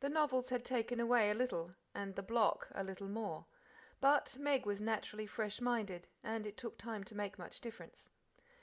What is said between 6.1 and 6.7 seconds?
and it